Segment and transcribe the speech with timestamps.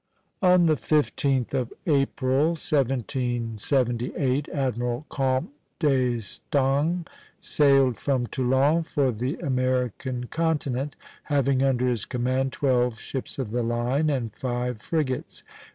[0.41, 7.05] On the 15th of April, 1778, Admiral Comte d'Estaing
[7.39, 10.95] sailed from Toulon for the American continent,
[11.25, 15.43] having under his command twelve ships of the line and five frigates.